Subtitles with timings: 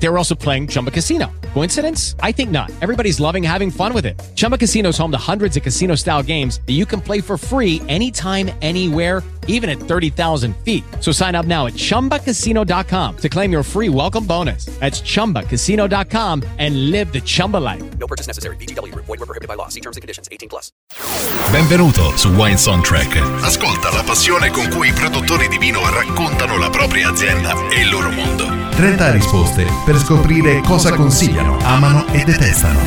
[0.00, 1.30] They were also playing Chumba Casino.
[1.54, 2.14] Coincidence?
[2.20, 2.70] I think not.
[2.80, 4.20] Everybody's loving having fun with it.
[4.36, 7.36] Chumba Casino is home to hundreds of casino style games that you can play for
[7.36, 10.84] free anytime, anywhere, even at 30,000 feet.
[11.00, 14.66] So sign up now at chumbacasino.com to claim your free welcome bonus.
[14.78, 17.82] That's chumbacasino.com and live the Chumba life.
[17.98, 18.56] No purchase necessary.
[18.56, 19.06] VGW Group.
[19.06, 19.68] Void were prohibited by law.
[19.68, 20.28] See terms and conditions.
[20.30, 20.70] 18 plus.
[21.50, 23.42] Benvenuto su Wine Soundtrack.
[23.42, 27.90] Ascolta la passione con cui i produttori di vino raccontano la propria azienda e il
[27.90, 28.68] loro mondo.
[28.78, 32.78] 30 risposte per scoprire cosa consigliano, amano e detestano.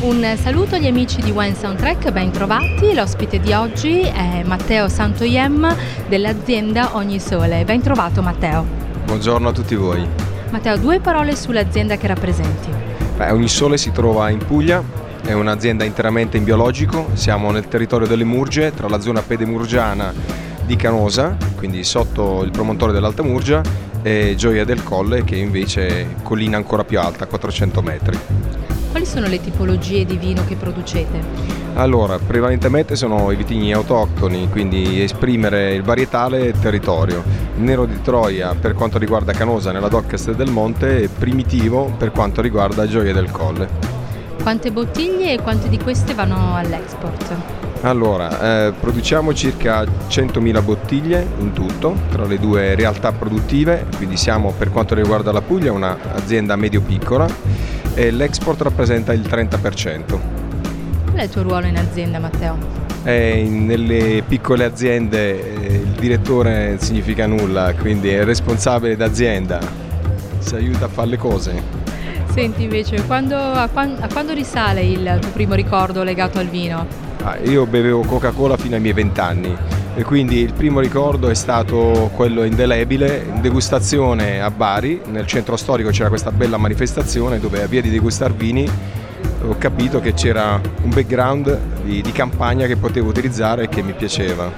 [0.00, 2.94] Un saluto agli amici di Wine Soundtrack, ben trovati.
[2.94, 5.76] L'ospite di oggi è Matteo Santoyem
[6.08, 7.66] dell'azienda Ogni Sole.
[7.66, 8.64] Ben trovato Matteo.
[9.04, 10.02] Buongiorno a tutti voi.
[10.48, 12.70] Matteo, due parole sull'azienda che rappresenti.
[13.18, 14.82] Beh, Ogni Sole si trova in Puglia,
[15.22, 20.76] è un'azienda interamente in biologico, siamo nel territorio delle Murge, tra la zona pedemurgiana di
[20.76, 23.62] Canosa, quindi sotto il promontorio dell'Alta Murgia,
[24.02, 28.18] e Gioia del Colle che invece è collina ancora più alta, 400 metri.
[28.90, 31.62] Quali sono le tipologie di vino che producete?
[31.74, 37.24] Allora, prevalentemente sono i vitigni autoctoni, quindi esprimere il varietale e il territorio.
[37.56, 42.12] Il Nero di Troia per quanto riguarda Canosa nella Doccast del Monte e Primitivo per
[42.12, 43.68] quanto riguarda Gioia del Colle.
[44.40, 47.63] Quante bottiglie e quante di queste vanno all'export?
[47.84, 54.54] Allora, eh, produciamo circa 100.000 bottiglie in tutto tra le due realtà produttive, quindi siamo
[54.56, 57.26] per quanto riguarda la Puglia un'azienda medio-piccola
[57.92, 60.04] e l'export rappresenta il 30%.
[60.06, 62.56] Qual è il tuo ruolo in azienda Matteo?
[63.04, 69.60] E nelle piccole aziende eh, il direttore significa nulla, quindi è responsabile d'azienda,
[70.38, 71.62] si aiuta a fare le cose.
[72.32, 77.03] Senti invece, quando- a, quan- a quando risale il tuo primo ricordo legato al vino?
[77.26, 79.56] Ah, io bevevo Coca-Cola fino ai miei vent'anni
[79.94, 85.56] e quindi il primo ricordo è stato quello indelebile, in degustazione a Bari, nel centro
[85.56, 88.68] storico c'era questa bella manifestazione dove a via di degustar vini
[89.42, 93.94] ho capito che c'era un background di, di campagna che potevo utilizzare e che mi
[93.94, 94.52] piaceva.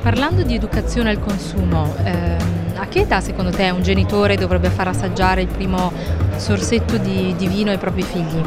[0.00, 2.38] Parlando di educazione al consumo, ehm,
[2.76, 5.92] a che età secondo te un genitore dovrebbe far assaggiare il primo
[6.36, 8.40] sorsetto di, di vino ai propri figli?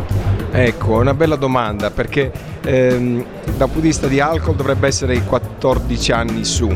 [0.51, 2.31] Ecco, è una bella domanda perché
[2.63, 3.25] ehm,
[3.57, 6.75] dal punto di vista di alcol dovrebbe essere i 14 anni su.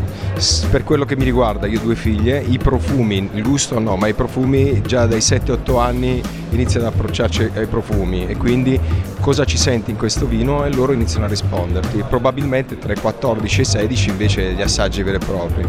[0.70, 4.08] Per quello che mi riguarda, io ho due figlie, i profumi, il gusto no, ma
[4.08, 6.22] i profumi già dai 7-8 anni
[6.52, 8.80] iniziano ad approcciarci ai profumi e quindi
[9.20, 12.04] cosa ci senti in questo vino e loro iniziano a risponderti.
[12.08, 15.66] Probabilmente tra i 14 e i 16 invece gli assaggi veri e propri.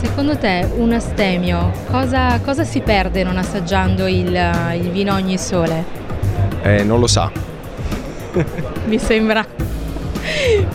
[0.00, 4.34] Secondo te un astemio cosa, cosa si perde non assaggiando il,
[4.80, 5.84] il vino ogni sole?
[6.62, 7.49] Eh, non lo sa.
[8.86, 9.44] Mi sembra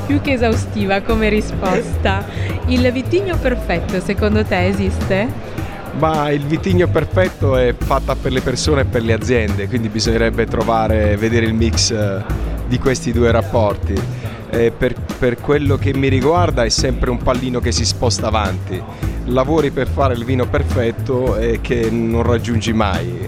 [0.05, 2.25] più che esaustiva come risposta.
[2.67, 5.53] Il vitigno perfetto secondo te esiste?
[5.97, 10.45] Ma il vitigno perfetto è fatta per le persone e per le aziende, quindi bisognerebbe
[10.45, 12.21] trovare, vedere il mix eh,
[12.67, 14.23] di questi due rapporti.
[14.55, 18.81] Per, per quello che mi riguarda è sempre un pallino che si sposta avanti.
[19.25, 23.27] Lavori per fare il vino perfetto e che non raggiungi mai.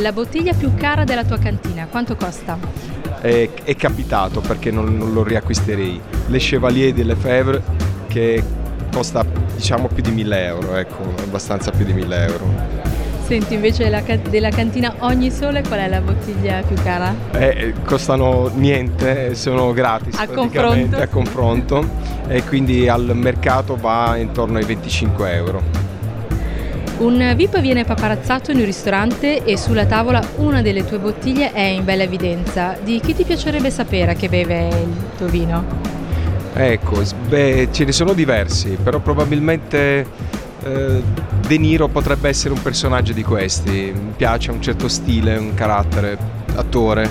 [0.00, 2.58] La bottiglia più cara della tua cantina, quanto costa?
[3.24, 5.98] È, è capitato perché non, non lo riacquisterei.
[6.26, 7.62] Le Chevalier de Lefebvre
[8.06, 8.44] che
[8.92, 9.24] costa
[9.54, 12.52] diciamo più di 1000 euro, ecco, abbastanza più di 1000 euro.
[13.26, 17.14] Senti invece la ca- della cantina Ogni Sole qual è la bottiglia più cara?
[17.32, 21.02] Eh, costano niente, sono gratis A praticamente confronto?
[21.02, 21.88] a confronto
[22.28, 25.83] e quindi al mercato va intorno ai 25 euro.
[26.96, 31.60] Un VIP viene paparazzato in un ristorante e sulla tavola una delle tue bottiglie è
[31.60, 32.76] in bella evidenza.
[32.80, 35.64] Di chi ti piacerebbe sapere che beve il tuo vino?
[36.54, 40.06] Ecco, beh, ce ne sono diversi, però probabilmente
[40.62, 41.02] eh,
[41.46, 43.70] De Niro potrebbe essere un personaggio di questi.
[43.92, 46.16] Mi piace, un certo stile, un carattere,
[46.54, 47.10] attore.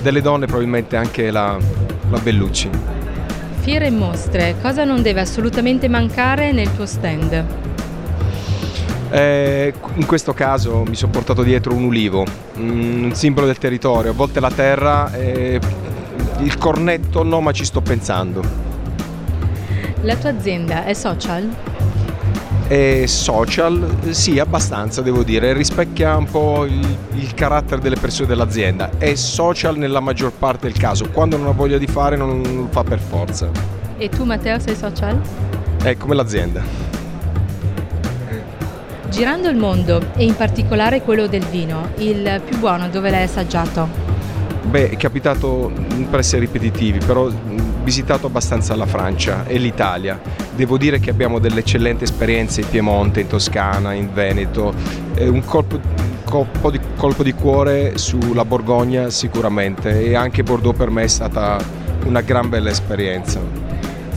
[0.00, 1.58] Delle donne probabilmente anche la,
[2.08, 2.70] la Bellucci.
[3.58, 7.69] Fiere e mostre, cosa non deve assolutamente mancare nel tuo stand?
[9.10, 12.24] Eh, in questo caso mi sono portato dietro un ulivo,
[12.58, 15.58] mm, un simbolo del territorio, a volte la terra, eh,
[16.38, 18.42] il cornetto no ma ci sto pensando.
[20.02, 21.48] La tua azienda è social?
[22.68, 28.90] E social, sì abbastanza devo dire, rispecchia un po' il, il carattere delle persone dell'azienda,
[28.96, 32.68] è social nella maggior parte del caso, quando non ha voglia di fare non lo
[32.70, 33.50] fa per forza,
[33.98, 35.20] E tu Matteo sei social?
[35.82, 36.62] è come l'azienda.
[39.10, 43.88] Girando il mondo e in particolare quello del vino, il più buono dove l'hai assaggiato?
[44.62, 45.72] Beh, è capitato
[46.08, 47.34] per essere ripetitivi, però ho
[47.82, 50.20] visitato abbastanza la Francia e l'Italia.
[50.54, 54.72] Devo dire che abbiamo delle eccellenti esperienze in Piemonte, in Toscana, in Veneto.
[55.14, 55.80] Eh, un colpo,
[56.24, 61.58] colpo, di, colpo di cuore sulla Borgogna sicuramente e anche Bordeaux per me è stata
[62.04, 63.40] una gran bella esperienza.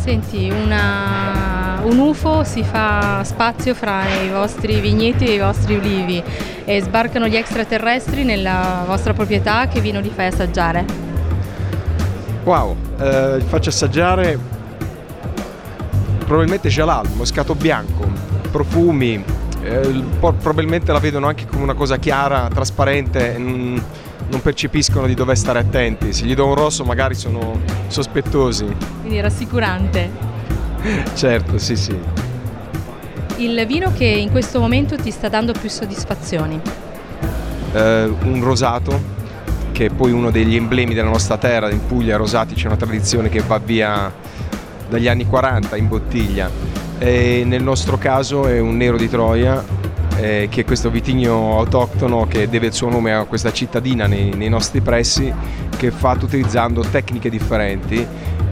[0.04, 1.53] Senti, una,
[1.84, 6.22] un UFO si fa spazio fra i vostri vigneti e i vostri ulivi
[6.66, 10.86] e sbarcano gli extraterrestri nella vostra proprietà, che vino li fai assaggiare?
[12.44, 14.38] Wow, eh, faccio assaggiare
[16.26, 18.10] probabilmente Jalal, moscato bianco,
[18.50, 19.24] profumi,
[19.62, 23.78] eh, probabilmente la vedono anche come una cosa chiara, trasparente, mm,
[24.30, 26.14] non percepiscono di dover stare attenti.
[26.14, 28.66] Se gli do un rosso magari sono sospettosi.
[29.02, 30.33] Quindi rassicurante.
[31.16, 31.98] certo, sì, sì.
[33.38, 36.60] Il vino che in questo momento ti sta dando più soddisfazioni?
[37.74, 39.02] Eh, un rosato,
[39.72, 43.30] che è poi uno degli emblemi della nostra terra, in Puglia, rosati c'è una tradizione
[43.30, 44.12] che va via
[44.88, 46.50] dagli anni 40 in bottiglia.
[47.00, 49.64] E nel nostro caso è un nero di Troia
[50.18, 54.34] eh, che è questo vitigno autoctono che deve il suo nome a questa cittadina nei,
[54.36, 55.34] nei nostri pressi
[55.76, 58.06] che è fatto utilizzando tecniche differenti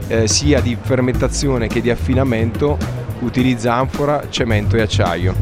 [0.08, 2.76] eh, sia di fermentazione che di affinamento,
[3.20, 5.34] utilizza anfora, cemento e acciaio.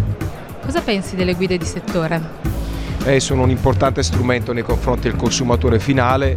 [0.62, 2.20] Cosa pensi delle guide di settore?
[3.04, 6.34] Eh, sono un importante strumento nei confronti del consumatore finale,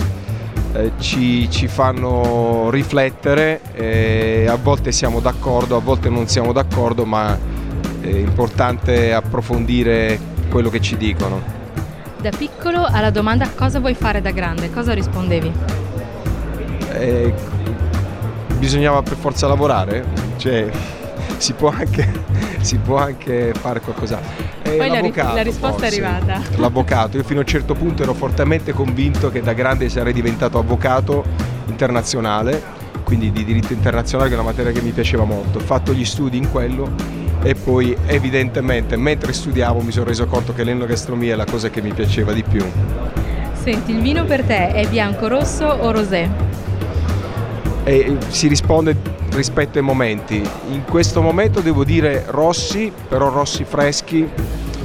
[0.74, 7.06] eh, ci, ci, fanno riflettere, eh, a volte siamo d'accordo, a volte non siamo d'accordo,
[7.06, 7.38] ma
[8.02, 10.20] è importante approfondire
[10.50, 11.42] quello che ci dicono.
[12.20, 15.52] Da piccolo alla domanda cosa vuoi fare da grande, cosa rispondevi?
[16.94, 17.34] Eh,
[18.64, 20.06] bisognava per forza lavorare,
[20.38, 20.70] cioè
[21.36, 22.10] si può anche,
[22.62, 24.22] si può anche fare qualcosa.
[24.62, 26.42] Eh, Poi la, risposta poi, è arrivata.
[26.56, 30.60] L'avvocato, io fino a un certo punto ero fortemente convinto che da grande sarei diventato
[30.60, 31.26] avvocato
[31.68, 32.64] internazionale,
[33.04, 35.58] quindi di diritto internazionale che è una materia che mi piaceva molto.
[35.58, 36.90] Ho fatto gli studi in quello
[37.44, 41.82] e poi evidentemente mentre studiavo mi sono reso conto che l'enogastronomia è la cosa che
[41.82, 42.64] mi piaceva di più.
[43.62, 46.63] Senti, il vino per te è bianco, rosso o rosé?
[47.86, 48.96] E si risponde
[49.32, 50.42] rispetto ai momenti.
[50.70, 54.26] In questo momento devo dire rossi, però rossi freschi,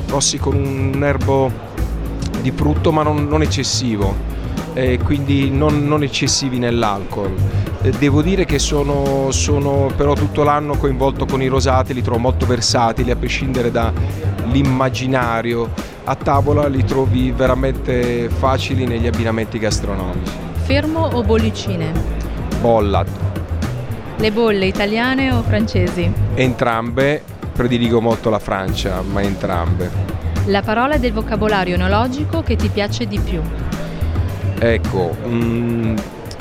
[0.08, 1.50] rossi con un erbo
[2.40, 4.14] di frutto ma non, non eccessivo,
[4.74, 7.32] e quindi non, non eccessivi nell'alcol.
[7.82, 12.18] Eh, devo dire che sono, sono, però tutto l'anno coinvolto con i rosati, li trovo
[12.18, 15.70] molto versatili a prescindere dall'immaginario.
[16.04, 20.32] A tavola li trovi veramente facili negli abbinamenti gastronomici.
[20.64, 22.17] Fermo o bollicine?
[22.60, 23.04] Bolla.
[24.16, 26.12] Le bolle italiane o francesi?
[26.34, 27.22] Entrambe,
[27.52, 29.88] prediligo molto la Francia, ma entrambe.
[30.46, 33.40] La parola del vocabolario enologico che ti piace di più?
[34.58, 35.96] Ecco, mm,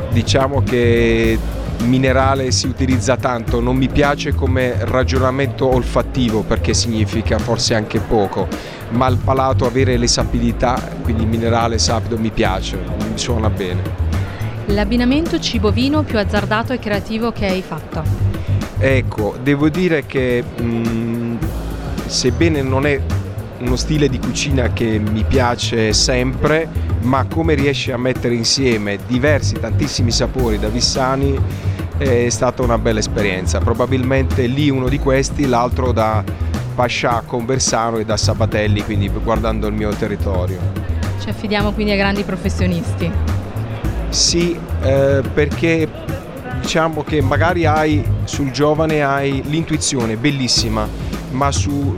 [0.10, 1.38] diciamo che
[1.84, 8.48] minerale si utilizza tanto, non mi piace come ragionamento olfattivo perché significa forse anche poco,
[8.90, 14.07] ma al palato avere le sapidità, quindi minerale sapido mi piace, mi suona bene.
[14.68, 18.04] L'abbinamento cibo-vino più azzardato e creativo che hai fatto?
[18.78, 21.38] Ecco, devo dire che mh, mm,
[22.06, 23.00] sebbene non è
[23.60, 26.68] uno stile di cucina che mi piace sempre,
[27.02, 31.40] ma come riesce a mettere insieme diversi, tantissimi sapori da Vissani
[31.98, 33.60] è stata una bella esperienza.
[33.60, 36.24] Probabilmente lì uno di questi, l'altro da
[36.76, 40.60] Pascià Conversano e da Sabatelli, quindi guardando il mio territorio.
[41.22, 43.37] Ci affidiamo quindi a grandi professionisti.
[44.10, 45.88] Sì, eh, perché
[46.62, 50.88] diciamo che magari hai sul giovane hai l'intuizione bellissima,
[51.32, 51.94] ma su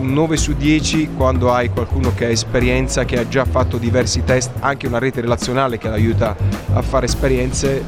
[0.00, 4.50] 9 su 10 quando hai qualcuno che ha esperienza, che ha già fatto diversi test,
[4.60, 6.36] anche una rete relazionale che l'aiuta
[6.74, 7.82] a fare esperienze,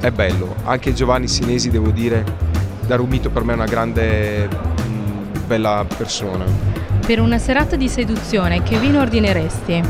[0.00, 0.54] è bello.
[0.64, 2.24] Anche Giovanni Sinesi, devo dire,
[2.86, 6.44] da Rumito per me è una grande, mh, bella persona.
[7.06, 9.82] Per una serata di seduzione, che vino ordineresti?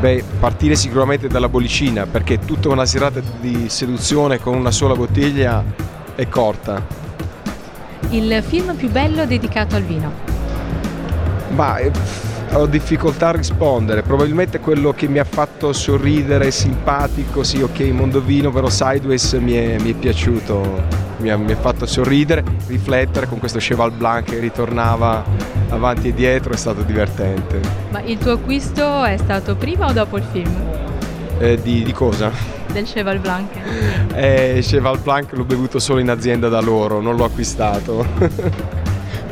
[0.00, 5.64] Beh, partire sicuramente dalla bollicina, perché tutta una serata di seduzione con una sola bottiglia
[6.14, 6.86] è corta.
[8.10, 10.12] Il film più bello dedicato al vino?
[11.50, 11.90] Ma eh,
[12.52, 18.52] ho difficoltà a rispondere, probabilmente quello che mi ha fatto sorridere, simpatico, sì ok, Mondovino,
[18.52, 20.80] però Sideways mi è, mi è piaciuto,
[21.18, 25.24] mi ha, mi ha, fatto sorridere, riflettere con questo Cheval Blanc che ritornava
[25.68, 27.60] avanti e dietro, è stato divertente.
[27.90, 30.54] Ma il tuo acquisto è stato prima o dopo il film?
[31.38, 32.30] Eh, di, di cosa?
[32.72, 33.50] Del Cheval Blanc.
[34.14, 38.06] Eh, Cheval Blanc l'ho bevuto solo in azienda da loro, non l'ho acquistato.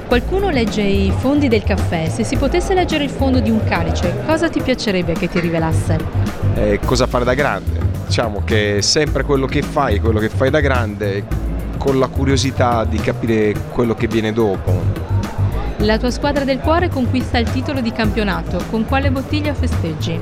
[0.06, 4.22] Qualcuno legge i fondi del caffè, se si potesse leggere il fondo di un calice,
[4.24, 6.36] cosa ti piacerebbe che ti rivelasse?
[6.56, 7.84] eh, cosa fare da grande.
[8.06, 11.24] Diciamo che sempre quello che fai, quello che fai da grande,
[11.86, 14.82] con la curiosità di capire quello che viene dopo.
[15.78, 20.20] La tua squadra del cuore conquista il titolo di campionato, con quale bottiglia festeggi?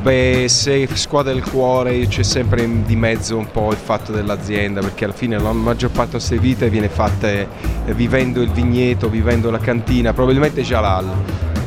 [0.00, 5.04] Beh, se squadra del cuore c'è sempre di mezzo un po' il fatto dell'azienda, perché
[5.04, 7.46] alla fine la maggior parte delle nostre vite viene fatta eh,
[7.88, 11.04] vivendo il vigneto, vivendo la cantina, probabilmente Jalal,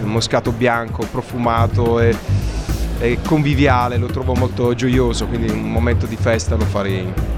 [0.02, 2.16] un moscato bianco, profumato e,
[2.98, 7.37] e conviviale, lo trovo molto gioioso, quindi un momento di festa lo farei.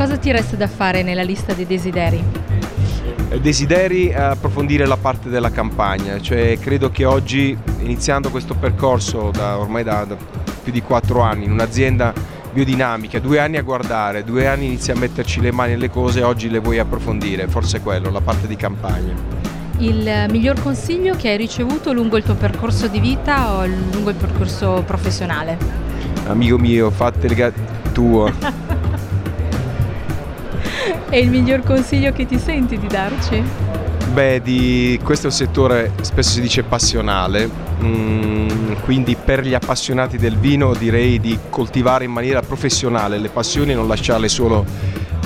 [0.00, 2.24] Cosa ti resta da fare nella lista dei desideri?
[3.38, 9.84] Desideri approfondire la parte della campagna, cioè credo che oggi iniziando questo percorso da, ormai
[9.84, 10.16] da, da
[10.62, 12.14] più di quattro anni in un'azienda
[12.50, 16.48] biodinamica, due anni a guardare, due anni inizi a metterci le mani nelle cose, oggi
[16.48, 19.12] le vuoi approfondire, forse è quello, la parte di campagna.
[19.80, 24.16] Il miglior consiglio che hai ricevuto lungo il tuo percorso di vita o lungo il
[24.16, 25.58] percorso professionale?
[26.26, 27.52] Amico mio, fateli
[27.92, 28.78] tuo.
[31.12, 33.42] E il miglior consiglio che ti senti di darci?
[34.12, 37.50] Beh, di, questo è un settore spesso si dice passionale,
[37.82, 43.72] mm, quindi per gli appassionati del vino direi di coltivare in maniera professionale le passioni
[43.72, 44.64] e non lasciarle solo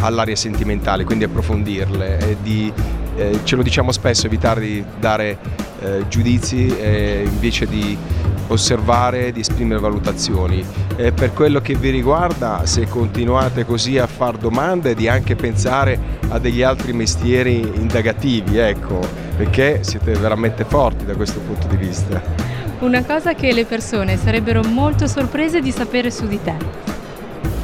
[0.00, 2.72] all'aria sentimentale, quindi approfondirle e di,
[3.16, 5.36] eh, ce lo diciamo spesso, evitare di dare
[5.80, 7.96] eh, giudizi eh, invece di
[8.48, 10.64] osservare, di esprimere valutazioni.
[10.96, 15.98] E per quello che vi riguarda, se continuate così a fare domande, di anche pensare
[16.28, 19.00] a degli altri mestieri indagativi, ecco,
[19.36, 22.20] perché siete veramente forti da questo punto di vista.
[22.80, 26.54] Una cosa che le persone sarebbero molto sorprese di sapere su di te.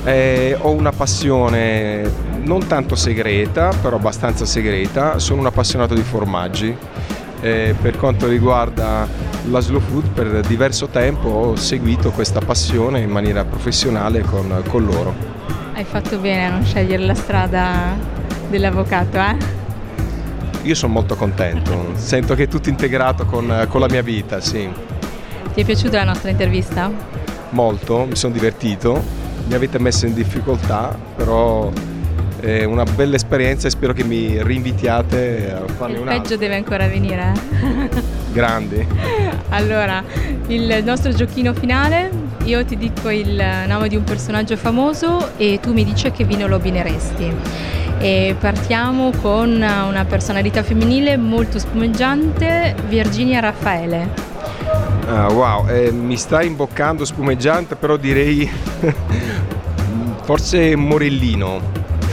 [0.05, 2.11] Eh, ho una passione
[2.43, 6.75] non tanto segreta, però abbastanza segreta, sono un appassionato di formaggi.
[7.43, 9.07] Eh, per quanto riguarda
[9.51, 14.85] la slow food per diverso tempo ho seguito questa passione in maniera professionale con, con
[14.85, 15.15] loro.
[15.75, 17.97] Hai fatto bene a non scegliere la strada
[18.49, 19.37] dell'avvocato, eh?
[20.63, 24.69] Io sono molto contento, sento che è tutto integrato con, con la mia vita, sì.
[25.53, 26.91] Ti è piaciuta la nostra intervista?
[27.51, 29.03] Molto, mi sono divertito,
[29.49, 31.73] mi avete messo in difficoltà, però
[32.41, 36.23] è una bella esperienza e spero che mi rinvitiate a farne Il un'altra.
[36.23, 37.33] peggio deve ancora venire.
[37.63, 37.89] eh?
[38.33, 38.87] Grandi.
[39.53, 40.05] Allora,
[40.47, 42.09] il nostro giochino finale,
[42.45, 46.47] io ti dico il nome di un personaggio famoso e tu mi dici che vino
[46.47, 47.33] lo abbineresti.
[47.99, 54.09] E partiamo con una personalità femminile molto spumeggiante, Virginia Raffaele.
[55.09, 58.49] Ah, wow, eh, mi sta imboccando spumeggiante, però direi
[60.23, 61.61] forse Morellino,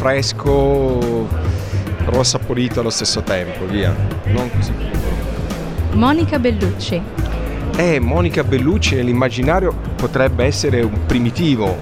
[0.08, 1.28] fresco,
[2.06, 3.94] però saporito allo stesso tempo, via.
[4.28, 4.72] Non così.
[5.92, 7.02] Monica Bellucci.
[7.76, 11.76] Eh, Monica Bellucci nell'immaginario potrebbe essere un primitivo,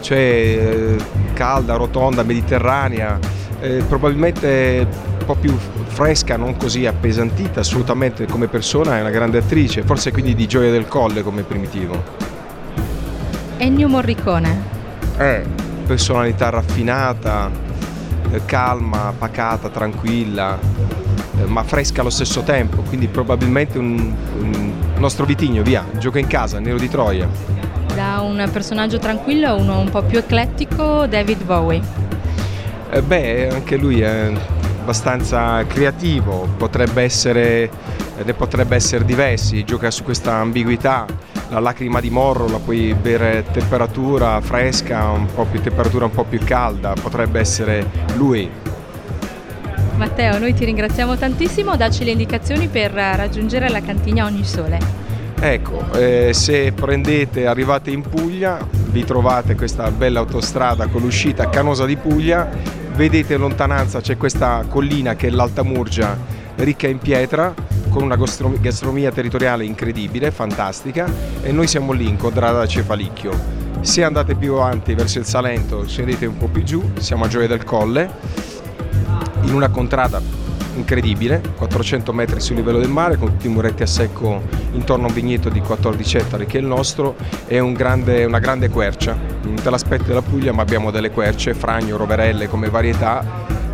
[0.00, 0.96] cioè eh,
[1.32, 3.18] calda, rotonda, mediterranea,
[3.60, 4.86] eh, probabilmente
[5.20, 10.12] un po' più fresca, non così appesantita, assolutamente come persona è una grande attrice, forse
[10.12, 12.02] quindi di Gioia del Colle come primitivo.
[13.56, 14.80] Ennio Morricone.
[15.16, 17.50] Eh, personalità raffinata,
[18.30, 20.58] eh, calma, pacata, tranquilla,
[21.38, 26.26] eh, ma fresca allo stesso tempo, quindi probabilmente un, un nostro vitigno, via, gioca in
[26.28, 27.28] casa, Nero di Troia.
[27.94, 31.82] Da un personaggio tranquillo a uno un po' più eclettico, David Bowie.
[32.90, 34.32] Eh, beh, anche lui è
[34.80, 37.68] abbastanza creativo, potrebbe essere,
[38.24, 41.04] ne potrebbe essere diversi, gioca su questa ambiguità.
[41.52, 46.24] La lacrima di morro la puoi bere temperatura fresca, un po' più temperatura un po'
[46.24, 48.50] più calda, potrebbe essere lui.
[49.96, 54.78] Matteo, noi ti ringraziamo tantissimo, dacci le indicazioni per raggiungere la cantina Ogni Sole.
[55.38, 61.48] Ecco, eh, se prendete, arrivate in Puglia, vi trovate questa bella autostrada con l'uscita a
[61.50, 62.48] Canosa di Puglia,
[62.94, 66.16] vedete in lontananza c'è questa collina che è l'Alta Murgia,
[66.54, 67.52] ricca in pietra,
[67.92, 71.06] con una gastro- gastronomia territoriale incredibile, fantastica,
[71.42, 73.60] e noi siamo lì inquadrata da Cefalicchio.
[73.82, 77.46] Se andate più avanti verso il Salento, scendete un po' più giù, siamo a Gioia
[77.46, 78.10] del Colle,
[79.42, 80.20] in una contrada
[80.74, 84.40] incredibile, 400 metri sul livello del mare, con tutti i muretti a secco
[84.72, 88.38] intorno a un vigneto di 14 ettari che è il nostro, e un grande- una
[88.38, 89.14] grande quercia.
[89.42, 93.22] Non te l'aspetti della Puglia, ma abbiamo delle querce, fragno, roverelle come varietà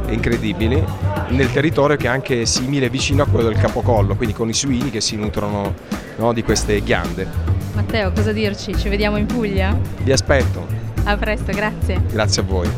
[0.09, 0.83] incredibili,
[1.31, 4.91] nel territorio che è anche simile vicino a quello del Capocollo, quindi con i suini
[4.91, 5.75] che si nutrono
[6.17, 7.27] no, di queste ghiande.
[7.75, 8.77] Matteo, cosa dirci?
[8.77, 9.79] Ci vediamo in Puglia?
[10.03, 10.67] Vi aspetto,
[11.05, 12.03] A presto, grazie.
[12.11, 12.69] grazie a voi.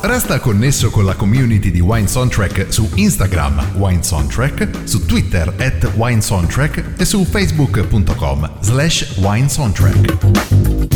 [0.00, 5.92] Resta connesso con la community di Wine Soundtrack su Instagram Wine Soundtrack, su Twitter at
[5.94, 10.92] Wine Soundtrack e su facebook.com slash Wine Soundtrack.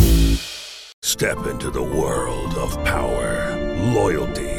[1.01, 3.55] Step into the world of power,
[3.93, 4.58] loyalty,